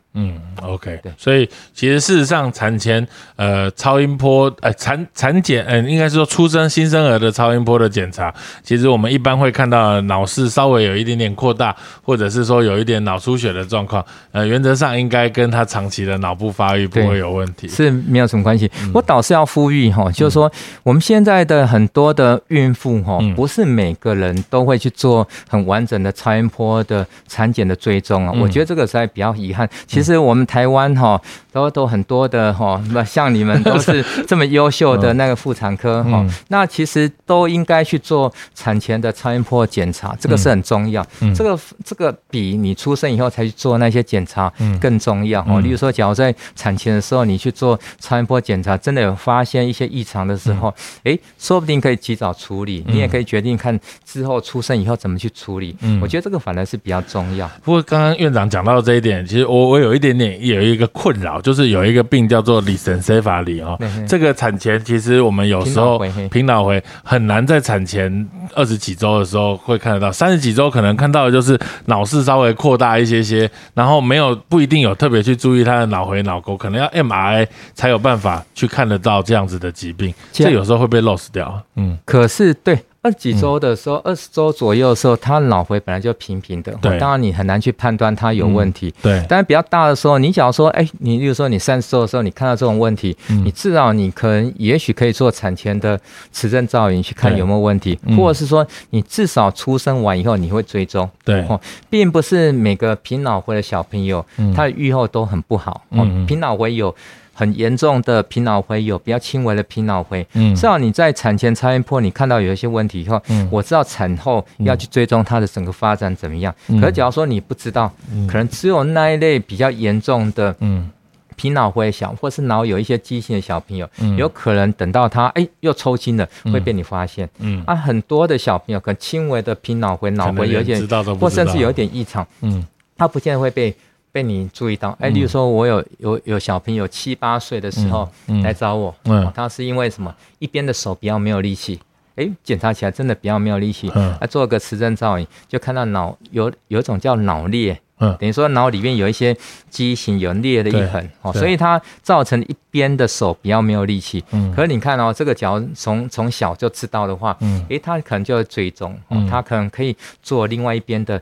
[0.63, 18.71] ，OK，对，所以其实事实上，产前呃超音波，呃产产检，嗯，应该是说出生新生儿的超音波的检查，其实我们一般会看到脑室稍微有一点点扩大，或者是说有一点脑出血的状况，呃，原则上应该跟他长期的脑部发育不会有问题，是没有什么关系。
[18.93, 20.51] 我倒是要呼吁哈，就是说
[20.85, 29.69] 我们现在的很多的孕妇哈，不是每个人都会去做很完整的超音波的产检的追踪啊，我觉得这个实在比较遗憾。
[29.89, 30.04] 其实。
[30.05, 31.21] 是我们台湾哈
[31.55, 41.07] 都都很多的哈，那像你们都是 这么优秀的那个妇产科哈，那其实都应该去做产前的超音波检查，这个是很重要。
[41.21, 45.61] 嗯这个这个比你出生以后才去做那些检查更重要哦。
[45.61, 52.85] 例如说，假如在产前的时候你去做超音波检查，真的有发现一些异常的时候，哎，说不定可以及早处理。
[52.89, 55.77] 你也可以决定看之后出生以后怎么去处理。
[55.83, 57.49] 嗯我觉得这个反而是比较重要。
[57.63, 59.85] 不过刚刚院长讲到这一点，其实我我。
[59.85, 63.79] 有一点点有一个困扰，就是有一个病叫做里神塞法里哦。
[64.09, 81.63] 这个产前其实我们有时候平脑回很难在产前二十几周的时候会看得到，三十几周可能看到的就是脑室稍微扩大一些些，然后没有不一定有特别去注意他的脑回脑沟，可能要 MRI 才有办法去看得到这样子的疾病，这有时候会被 lost 掉。
[81.77, 82.79] 嗯，可是对。
[83.05, 89.23] 二几周的时候，二十周左右的时候，他脑回本来就平平的，对，当然你很难去判断他有问题，对。
[89.29, 96.01] 但是比较大的时候，你假如说，哎，你比如说你三十周的时候，你看到这种问题，你至少你可能也许可以做产前的
[96.33, 101.47] 磁振造影去看有没有问题，或者是说你至少出生完以后你会追踪，对，
[101.91, 104.25] 并不是每个平脑回的小朋友
[104.57, 106.95] 他的预后都很不好，嗯，平脑回有。
[107.35, 116.55] 很严重的皮脑回有比较轻微的皮脑回，嗯，至少你在产前超音波你看到有一些问题以后，嗯，我知道产后要去追踪它的整个发展怎么样。
[116.81, 117.93] 可是假如说你不知道，
[118.29, 120.89] 可能只有那一类比较严重的，嗯，
[121.35, 124.17] 皮脑回小或是脑有一些畸形的小朋友，嗯。
[124.17, 130.81] 有可能等到他哎又抽筋了会被你发现，嗯，啊，很多的小朋友可能轻微的皮脑回脑回有点，
[131.19, 132.65] 或甚至有点异常，嗯，
[132.97, 133.75] 他不见得会被。
[134.15, 138.09] 被你注意到，哎，例如说，我有有有小朋友七八岁的时候
[138.45, 138.95] 来找我，
[139.35, 140.15] 他是因为什么？
[140.39, 141.81] 一边的手比较没有力气，
[142.15, 149.37] 哎，检查起来真的比较没有力气，他做个磁振造影，就看到脑有有一种叫脑裂，等于说脑里面有一些
[149.69, 154.23] 畸形，有裂的一痕，哦，所以它造成一边的手比较没有力气。
[154.31, 154.55] 嗯。
[154.55, 157.67] 可是你看哦，这个脚从从小就知道的话，嗯。
[157.69, 158.97] 哎，他可能就会追踪，
[159.29, 161.21] 他可能可以做另外一边的。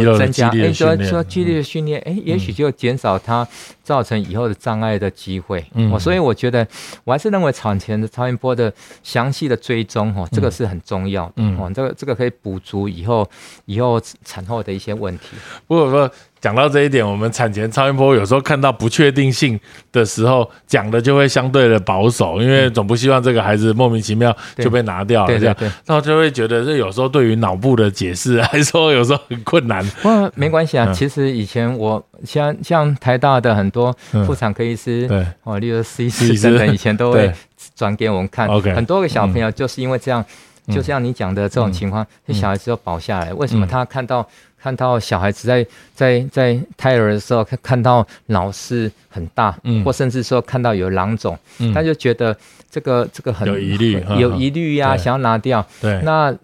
[0.00, 3.46] 增加，哎，说说激烈的训练，哎，也许就减少他
[3.82, 5.64] 造成以后的障碍的机会。
[5.74, 6.66] 嗯哦，所以我觉得
[7.04, 11.32] 我还是认为产前的超音波的详细的追踪，哦，这个是很重要的。
[11.36, 13.28] 嗯哦，这个这个可以补足以后
[13.66, 15.36] 以后产后的一些问题。
[15.66, 19.58] 不过说讲到这一点，我们产前超音波有时候看到不确定性
[19.92, 25.72] 的时候，讲的就会相对的保守，因为总不希望这个孩子莫名其妙就被拿掉了这样，对对对。
[25.86, 29.86] 然后就会觉得这有时候对于脑部的解释，还说有时候很困难。
[30.02, 34.24] 不过没关系啊，嗯其实以前我像像台大的很多嗯。
[34.24, 36.36] 妇产科医师，对，哦，例如 C 医师。
[36.36, 37.26] 师等等，以前都对。
[37.28, 37.34] 会
[37.74, 38.48] 转给我们看。
[38.74, 40.24] 很多个小朋友就是因为这样，
[40.66, 40.74] 嗯。
[40.74, 43.32] 就像你讲的这种情况，这小孩子就保下来。
[43.34, 44.28] 为什么嗯他看到
[44.62, 49.82] 看到小孩子在在在胎儿的时候看看到脑是很大，嗯。
[49.84, 51.72] 或甚至说看到有囊肿，嗯。
[51.74, 52.36] 他就觉得
[52.70, 54.98] 这个这个很有疑虑有疑虑呀，对。
[54.98, 55.64] 想要拿掉。
[55.80, 56.34] 对，那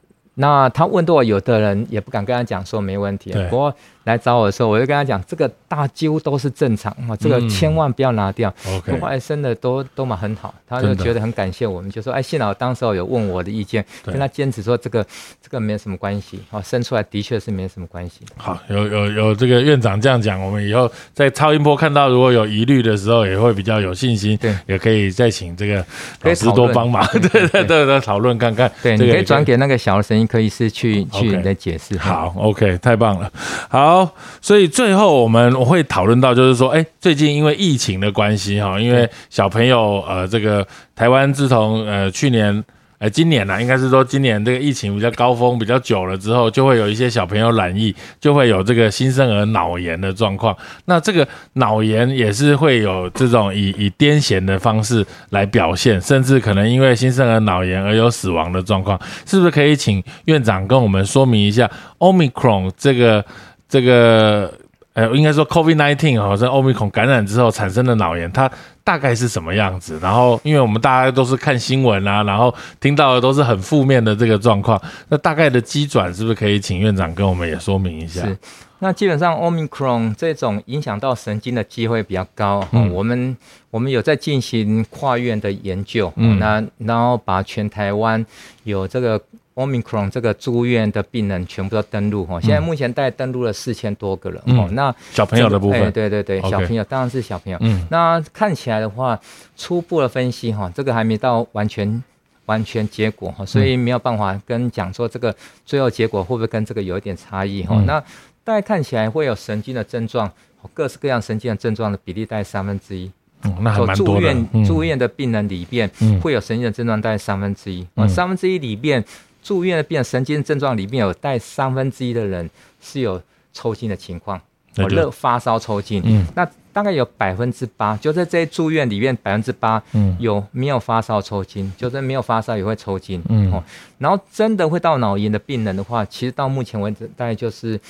[0.41, 8.53] 那他问到我，有的人也不敢跟他讲说没问题对，不过来找我的时候，我就跟他讲，这个大几乎都是正常啊，这个嗯千万不要拿掉。
[8.67, 15.05] OK 后来生的都都嘛很好，他就觉得很感谢我们，就说哎，幸好当时候有问我的意见，跟他坚持说这个
[15.43, 18.21] 这个没有什么关系，哦，生出来的确是没什么关系。
[18.37, 25.85] 好，有有有这个院长这样讲，我们以后在超音波看到如果有疑虑的时候，也会比较有信心，对，也可以再请这个
[26.23, 31.97] 老师多帮忙，对对对讨论看看，对，这个你可以转给那个小儿神经科医师去去 OK 来解释。
[31.99, 33.31] 好，OK，太棒了。
[33.69, 33.98] 好，
[34.41, 42.63] 所以最后我们我会讨论到，就是说，哎，最近因为疫情的关系哈，因为小朋友呃，这个台湾自从呃去年。
[43.01, 50.53] 呃，今年呢、应该是说今年这个疫情比较高峰、比较久了之后，就会有一些小朋友染疫，就会有这个新生儿脑炎的状况。
[50.87, 59.01] 那这个脑炎也是会有这种以以癫痫的方式来表现，甚至可能因为新生儿脑炎而有死亡的状况。
[59.25, 63.25] 是不是可以请院长跟我们说明一下 Omicron 这个
[63.69, 64.53] 这个
[64.95, 68.51] 呃，应该说 COVID nineteen 哦，这 Omicron 感染之后产生的脑炎，它
[68.83, 69.97] 大概是什么样子？
[70.03, 78.23] 然后，因为我们大家都是看新闻啊，然后听到的都是很负面的这个状况，那大概的机转是不是可以请院长跟我们也说明一下？
[78.23, 78.37] 是，
[78.81, 82.67] 那基本上 Omicron 这种影响到神经的机会比较高。
[82.73, 83.37] 嗯嗯，我们
[83.71, 88.25] 我们有在进行跨院的研究，嗯嗯，那然后把全台湾
[88.65, 89.21] 有这个
[89.59, 92.41] Omicron 这个住院的病人全部都登录哈。
[92.41, 94.69] 现在目前大概登录了四千多个人哦。
[94.71, 97.59] 嗯那小朋友的部哎分，对对对小朋友当然是小朋友。
[97.61, 99.19] 嗯那看起来的话，
[99.57, 102.03] 初步的分析哈，这个还没到完全
[102.47, 105.35] 完全结果哈，所以没有办法跟讲说这个
[105.67, 107.75] 最后结果会不会跟这个有一点差异哈。
[107.79, 108.01] 嗯那
[108.45, 110.31] 大概看起来会有神经的症状，
[110.73, 113.11] 各式各样神经的症状的比例大概三分之一。
[113.45, 114.49] 嗯那还蛮多的住院、。
[114.53, 119.05] 嗯住院的病人里边嗯会有神经的症状大概三分之一，三分之一里面
[119.43, 122.49] 住院的病人神经症状里面有带三分之一的人
[122.81, 123.21] 是有
[123.53, 124.43] 抽筋的情况，哦，
[124.77, 126.27] 那就热发烧抽筋，嗯。
[126.35, 130.17] 那大概有百分之八，就在这些住院里面百分之八嗯。
[130.21, 133.53] 有没有发烧抽筋，就是没有发烧也会抽筋，嗯。
[133.53, 133.63] 哦，
[133.99, 137.81] 然后真的会到脑炎的病人的话，其实到目前为止大概就是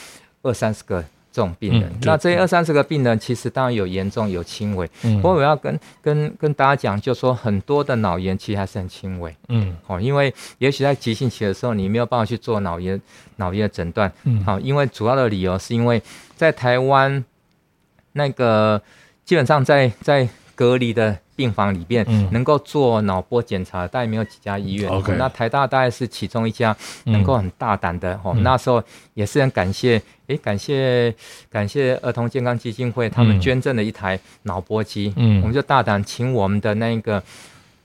[0.43, 5.17] 二三十个这种病人，嗯那这二三十个病人其实当然有严重有轻微，嗯。
[5.17, 9.35] 不过我要跟跟跟大家讲，就说很多的脑炎其实还是很轻微。
[9.49, 9.77] 嗯。
[9.87, 13.01] 哦，因为也许在急性期的时候，你没有办法去做脑炎
[13.37, 14.43] 脑炎的诊断，嗯。
[14.45, 16.03] 好、因为主要的理由是因为
[16.35, 17.25] 在台湾
[18.13, 18.81] 那个
[19.25, 22.29] 基本上在在隔离的病房里边，嗯。
[22.33, 24.91] 能够做脑波检查的大概没有几家医院。
[24.91, 28.33] OK 那台大大概是其中一家能够很大胆的哦。
[28.35, 28.43] 嗯。
[28.43, 28.83] 那时候
[29.15, 31.15] 也是很感谢，诶，感谢
[31.49, 33.41] 感谢儿童健康基金会他们嗯。
[33.41, 35.41] 捐赠了一台脑波机，嗯。
[35.41, 37.23] 我们就大胆请我们的那个。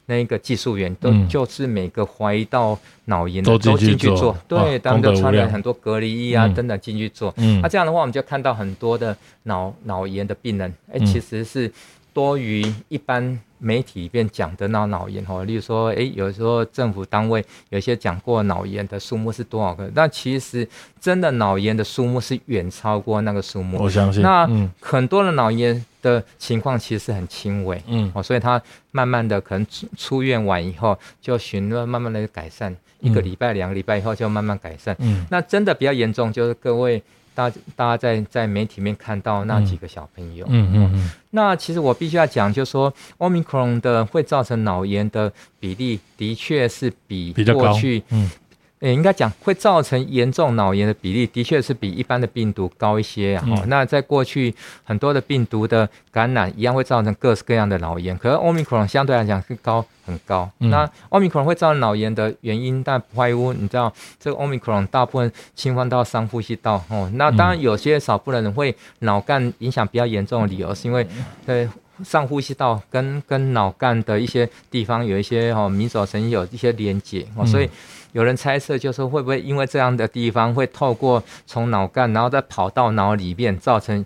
[0.05, 1.25] 那一个技术员都嗯。
[1.29, 4.31] 就是每个怀疑到脑炎的都进去做。
[4.31, 6.53] 哇对，他们就穿了很多隔离衣啊嗯。
[6.53, 7.33] 等等进去做。
[7.37, 7.61] 嗯。
[7.61, 11.05] 那这样的话，我们就看到很多的脑脑炎的病人，哎、嗯。
[11.05, 11.71] 其实是
[12.13, 15.43] 多于一般媒体里面讲的那脑炎哦。
[15.43, 20.67] 例如说，哎，有时候政府单位有一些讲过脑炎的数目是多少个，那其实
[20.99, 23.77] 真的脑炎的数目是远超过那个数目。
[23.81, 24.21] 我相信。
[24.21, 27.81] 那嗯很多的脑炎的情况其实是很轻微。
[27.87, 34.95] 嗯哦，所以他慢慢的可能出出院完以后就循着慢慢的改善，一个嗯礼拜、两个礼拜以后就慢慢改善。
[34.99, 37.01] 嗯那真的比较严重，就是各位
[37.33, 40.45] 大大家在在媒体面看到那几个小朋友。
[40.49, 48.29] 嗯嗯嗯那其实我必须要讲，就是说奥密克戎的会造成脑炎的比例，的确是比过去，嗯
[48.91, 53.63] 应该讲会造成严重脑炎的比例，的确是比一般的病毒高一些啊。
[53.67, 60.49] 那在过去很多的病毒的感染一样会造成各式各样的脑炎，可是 Omicron 相对来讲是高很高。
[60.57, 67.09] 那 Omicron 会造成脑炎的原因，但不外乎你知道，这个 Omicron 大部分侵犯到上呼吸道哦。
[67.13, 71.07] 那当然有些少部分人会脑干影响比较严重的理由，是因为
[71.45, 71.69] 对。
[72.03, 77.69] 上呼吸道跟跟脑干的一些地方有一些哦迷走神经有一些连接哦，所以
[78.13, 84.05] 有人猜测就是会不会因为这样的地方会透过从脑干然后再跑到脑里面造成。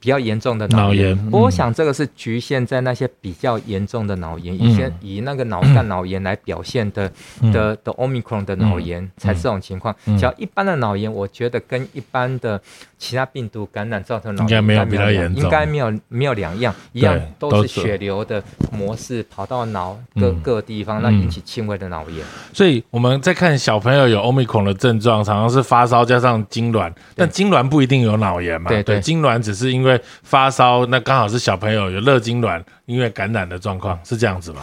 [0.00, 7.10] 比较严重的脑炎，我想这个是局限在那些比较严重的脑炎，以前以那个脑干脑炎来表现的
[7.50, 9.96] 的的 omicron 的脑炎才这种情况。
[10.04, 12.60] 只要一般的脑炎，我觉得跟一般的
[13.04, 18.42] 其他病毒感染造成脑炎应该没有比较严重，应该没有没有两样，一样都是血流的
[18.72, 22.24] 模式跑到脑各各地方，那引起轻微的脑炎。
[22.52, 28.68] 所以我们在看小朋友有 omicron 的症状，常常是发烧加上痉挛，但痉挛不一定有脑炎嘛？
[28.70, 30.00] 对对，痉挛只是因为。
[30.22, 34.62] 发烧，那刚好是小朋友有热痉挛，因为感染的状况是这样子吗？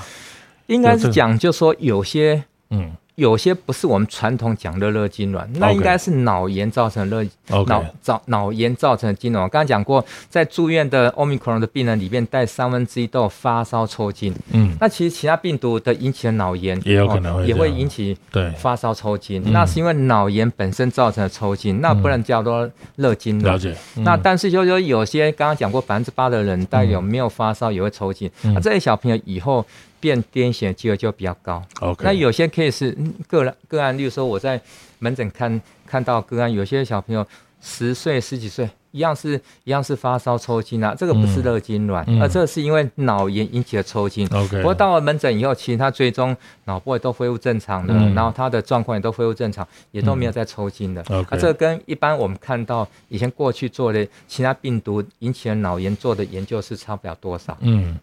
[0.67, 2.91] 应该是讲，就说有些，嗯。
[3.21, 7.23] 有些不是我们传统讲的热痉挛，那应该是脑炎造成热
[7.67, 9.41] 脑造脑炎造成的痉挛。
[9.41, 14.33] 刚刚讲过，在住院的 Omicron 的病人里面，带三分之一都有发烧抽筋。
[14.53, 19.43] 嗯，那其实其他病毒的引起的脑炎也有可能会也会引起对发烧抽筋。
[19.51, 23.43] 那是因为脑炎本身造成的抽筋，那不能叫做热痉挛。
[23.43, 23.75] 了解。
[23.97, 28.31] 那但是就说有些刚刚讲过，百分之八的人，带有没有发烧也会抽筋。
[28.41, 29.63] 那这些小朋友以后。
[30.01, 31.63] 变癫痫的机会就比较高。
[31.79, 32.93] OK，那有些 case
[33.27, 34.59] 个人个案，例如说我在
[34.99, 37.25] 门诊看看到个案，有些小朋友
[37.61, 38.69] 十岁十几岁。
[38.91, 44.27] 一样是一样是发烧抽筋啊，这个不是热痉挛，而这是因为脑炎引起的抽筋。
[44.33, 46.35] OK，不过到了门诊以后，其实他最终
[46.65, 51.01] 脑部也都恢复正常的，然后他的状况也都恢复正常，也都没有再抽筋的。
[51.09, 57.57] OK，这个跟一般我们看到以前过去做的其他病毒引起的脑炎做的研究是差不了多少。
[57.61, 57.97] 嗯，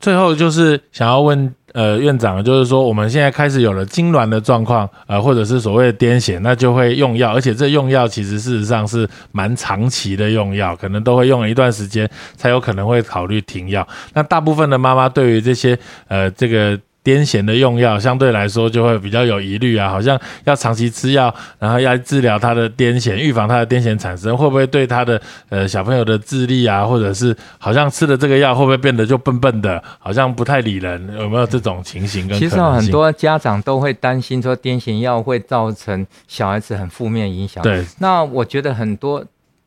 [0.00, 10.23] 最后就是想要问呃院长，就是说我们现在开始有了痉挛的状况，呃或者是所谓的癫痫，那就会用药，而且这用药其实事实上是蛮长期的。
[10.30, 13.86] 用药可能都会用了一段时间，才有可能会考虑停药。
[14.12, 25.20] 那大部分的妈妈对于这些呃这个癫痫的用药，相对来说就会比较有疑虑啊，好像要长期吃药，然后要治疗他的癫痫，预防他的癫痫产生，会不会对他的
[25.50, 31.14] 呃小朋友的智力啊，或者是好像吃了这个药会不会变得就笨笨的，好像不太理人？
[31.18, 32.26] 有没有这种情形？
[32.32, 37.62] 其实很多家长都会担心说癫痫药会造成小孩子很负面影响。
[37.62, 39.22] 对，那我觉得很多。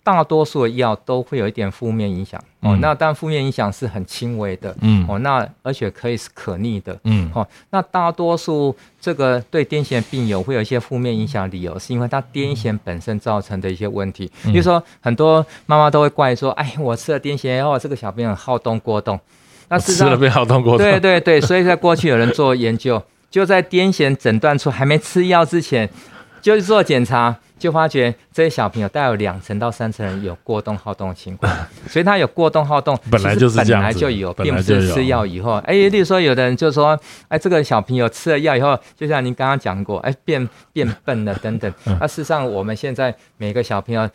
[0.08, 19.20] 大多数的药都会有一点负面影响哦，那但负面影响是很轻微的，嗯，哦，那而且可以是可逆的，嗯，哦，那大多数这个对癫痫病友会有一些负面影响，理由是因为他癫痫本身造成的一些问题，比如说很多妈妈都会怪说，哎，我吃了癫痫药，这个小朋友好动过动，
[19.68, 25.89] 那吃了变好动过动，对对对，所以在过去有人做研究，就在癫痫诊断出还没吃药之前，
[26.41, 27.36] 就是做检查。
[27.58, 31.51] 就发觉这些小朋友大概有两成到三成人有过动好动的情况，
[31.89, 35.53] 所以他有过动好动，本来就是本来就有，并不是吃药以后。
[35.66, 41.74] 哎，例如说有的人就说，哎，这个小朋友吃了药以后，就像您刚刚讲过，哎，变变笨了等等。
[41.99, 44.10] 那事实上，我们现在每个小朋友。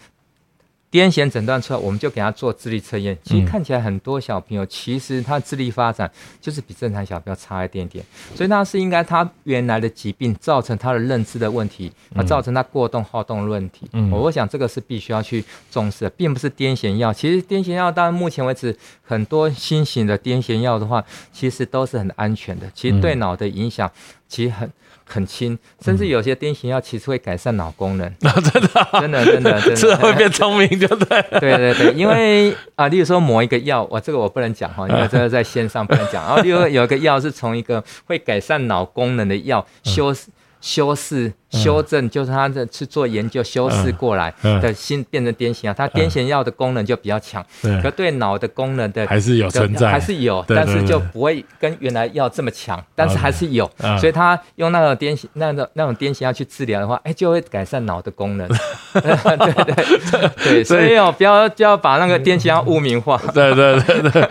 [0.92, 3.16] 癫痫诊断出来，我们就给他做智力测验。
[3.24, 8.04] 其实看起来很多小朋友，其实他智力发展就是比正常小朋友差一点点。
[8.34, 13.88] 所以那是应该他原来的疾病造成他的认知的问题，啊，造成他过动好动的问题。
[13.94, 17.10] 嗯，我想这个是必须要去重视的，并不是癫痫药。
[17.10, 22.70] 其实癫痫药到目前为止，很多新型的癫痫药的话，其实都是很安全的。
[22.74, 23.90] 其实对脑的影响
[24.28, 24.70] 其实很。
[25.04, 28.12] 很轻，甚至有些癫痫药其实会改善脑功能。
[28.20, 28.32] 真
[28.62, 31.22] 的，真的，真的， 真的，会变聪明，对不 对？
[31.40, 36.24] 对对对，因为啊，例如说某一个药，我这个我不能讲哈，因为这个在线上不能讲。
[36.24, 40.14] 然后例如有一个药是从一个会改善脑功能的药修
[40.60, 41.32] 修饰。
[41.52, 47.44] 修正就是他的去做研究修饰过来的新变成癫痫药，他癫痫药的功能就比较强，
[47.82, 58.48] 可对脑的功能的还是有存在，还是有，但是就不会跟原来药这么强，但是还是有，所以他用那个癫痫那种那种癫痫药去治疗的话，哎，就会改善脑的功能。
[58.92, 63.20] 对对对，所以哦，不要就要把那个癫痫药污名化。
[63.34, 64.28] 对对对对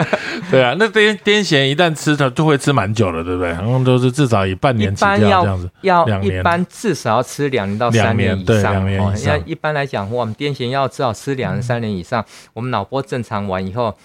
[0.49, 0.61] 对。
[0.61, 3.49] 啊，那癫癫痫一旦吃它就会吃蛮久了，对不对？
[3.49, 7.10] 然后都是至少以半年起跳这样子，要一般至少。
[7.15, 13.95] 要吃两年到三年以上，哦，因为一般来讲，我们癫痫药至少吃两年三年以上，我们脑波正常完以后，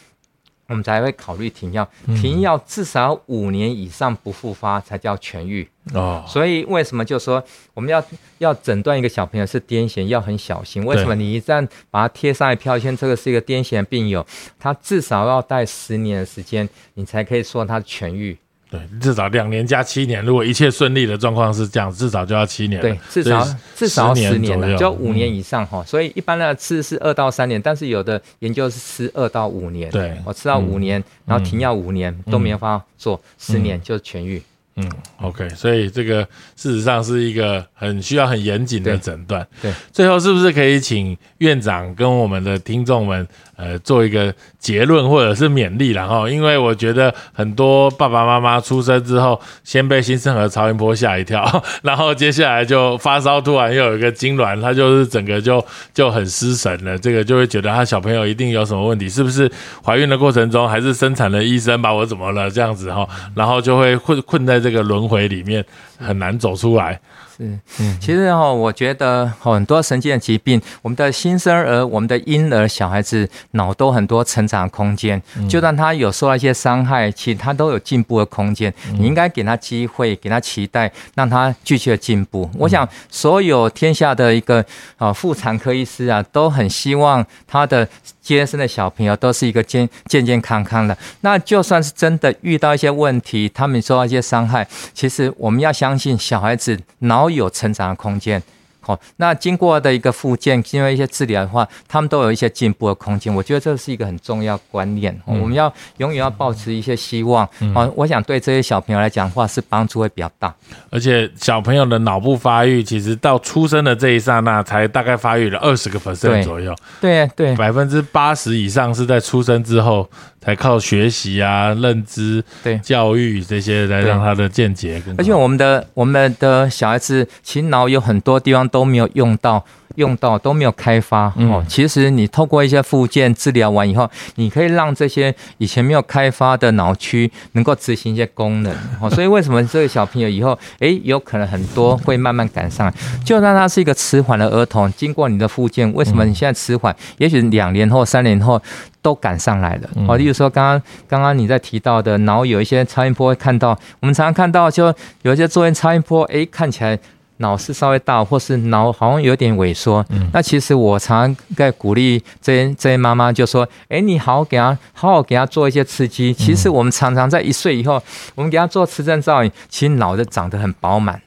[0.69, 1.89] 我们才会考虑停药。
[2.21, 5.69] 停药至少五年以上不复发才叫痊愈。
[5.95, 7.43] 哦，所以为什么就说
[7.73, 8.05] 我们要
[8.39, 10.85] 要诊断一个小朋友是癫痫要很小心？
[10.85, 14.27] 为什么你一旦把它贴上来标签，这个是一个癫痫病友，
[14.59, 18.37] 他至少要待十年的时间，你才可以说他痊愈。
[18.69, 22.81] 对，至少两年加七年，如果一切顺利的状况是这样，至少就要七年。
[22.81, 23.47] 对，至少
[23.77, 25.85] 至少十年了，就五年以上哈。
[25.87, 29.89] 所以一般的吃是二到三年，但是有的研究是吃二到五年。
[29.93, 34.43] 对，我吃到五年，然后停药五年都没有办法做，十年就痊愈。
[34.79, 34.91] 嗯
[35.23, 36.23] ，OK，所以这个
[36.55, 39.47] 事实上是一个很需要很严谨的诊断。
[39.63, 43.27] 对，最后是不是可以请院长跟我们的听众们？
[43.57, 51.43] 呃，做一个结论或者是勉励，然后，因为我觉得很多爸爸妈妈出生之后，先被新生儿超音波吓一跳，
[51.83, 56.99] 然后接下来就发烧，突然又有一个痉挛，他就是整个就就很失神了。
[56.99, 59.51] 这个就会觉得他小朋友一定有什么问题，是不是
[59.83, 65.65] 怀孕的过程中，还是生产的医生把我怎么了这样子哈，然后就会困困在这个轮回里面，
[65.99, 67.01] 很难走出来。
[67.37, 78.73] 是，嗯，其实哈，我觉得很多神经的疾病，我们的新生儿、我们的婴儿、小孩子脑都很多成长空间，就算他有受到一些伤害，其实他都有进步的空间。
[78.99, 82.49] 你应该给他机会，给他期待，让他继续的进步。
[82.55, 84.65] 我想，所有天下的一个
[84.97, 87.87] 啊妇产科医师啊，都很希望他的。
[88.27, 98.43] 接生的小朋友都是一个健健健康康的，那就算是真的遇到一些问题，他们受到一些伤害，其实我们要相信小孩子脑有成长的空间。
[98.81, 103.35] 好，那经过的一个复健，经过一些治疗的话，他们都有一些进步的空间。
[103.35, 107.45] 我觉得这是一个很重要观念，我们要永远要保持一些希望。
[107.75, 110.55] 啊，我想对这些小朋友来讲的话，是帮助会比较大。
[110.89, 116.73] 而且小朋友的脑部发育，其实到出生的这一刹那，才大概发育了二十个 percent 左右。
[117.01, 120.09] 对对，百分之八十以上是在出生之后。
[120.47, 125.03] 才靠学习啊、认知、对教育这些来让他的见解。
[125.19, 129.65] 而且我们的我们的小孩子，其实脑有很多地方都没有用到，
[129.97, 131.65] 用到都没有开发哦。
[131.67, 138.73] 其实你透过一些附件治疗完以后，你可以让这些以前没有开发的脑区能够执行一些功能
[139.03, 139.11] 哦。
[139.11, 142.95] 所以为什么这个小朋友以后诶有可能很多会慢慢赶上来？
[143.25, 146.95] 就算他是一个迟缓的儿童，经过你的附件，为什么你现在迟缓？
[147.19, 148.63] 也许两年后、三年后。
[149.07, 154.93] 都赶上来了哦，例如说刚刚刚刚你在提到的脑有一些超音波会看到，我们常常看到就
[155.23, 156.99] 有一些做完超音波，哎，看起来
[157.37, 160.05] 脑是稍微大，或是脑好像有点萎缩。
[160.09, 166.35] 嗯，那其实我常常在鼓励这些这些妈妈，就说，哎，你好好给他好好给他做一些刺激。
[166.35, 168.03] 其实我们常常在一岁以后，
[168.35, 171.23] 我们给他做磁振造影，其实脑子长得很饱满。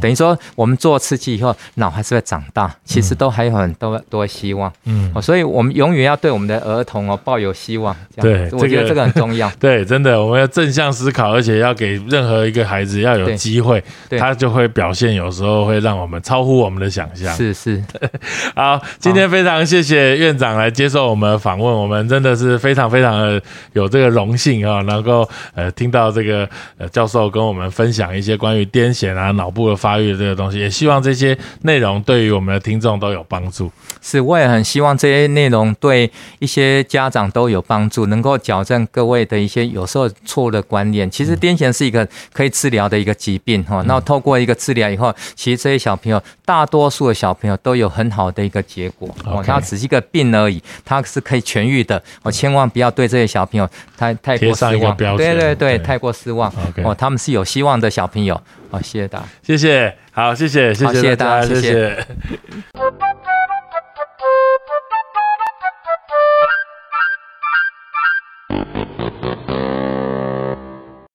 [0.00, 4.72] 等于说，我们做刺激以后，脑还是会长大，其实都还有很多多希望。
[4.84, 7.94] 嗯，哦所以我们永远要对我们的儿童哦抱有希望。
[8.16, 9.48] 对，我觉得这个很重要。
[9.60, 13.82] 对，真的，我们要正向思考，而且要给任何一个孩子要有机会，
[14.18, 17.32] 他就会表现，有时候会让我们超乎我们的想象。
[17.36, 17.80] 是是。
[18.56, 23.40] 好，今天非常谢谢院长来接受我们的访问，我们真的是非常非常的
[23.74, 26.48] 有这个荣幸啊，能够呃听到这个
[26.78, 29.67] 呃教授跟我们分享一些关于癫痫啊脑部。
[29.76, 33.70] 发育的这个东西，也希望这些内容对于我们的听众都有帮助。
[34.00, 41.10] 是，我也很希望这些内容对一些家长都有帮助，能够矫正各位的一些有时候错误的观念。
[41.10, 43.82] 其实癫痫是一个可以治疗的一个疾病哈。
[43.86, 49.08] 那透过一个治疗以后，其实这些小朋友，大多数的小朋友都有很好的一个结果。
[49.24, 52.00] 哦，它只是一个病而已，它是可以痊愈的。
[52.22, 54.96] 我千万不要对这些小朋友太太过失望。
[54.96, 56.52] 对对对，太过失望。
[56.84, 58.40] 哦，他们是有希望的小朋友。
[58.70, 62.06] 好，谢谢大家，谢谢，好，谢谢，谢谢大家，谢谢。